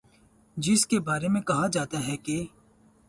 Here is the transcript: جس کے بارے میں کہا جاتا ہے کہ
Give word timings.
جس 0.57 0.85
کے 0.85 0.99
بارے 0.99 1.27
میں 1.27 1.41
کہا 1.41 1.67
جاتا 1.67 2.05
ہے 2.07 2.17
کہ 2.17 2.43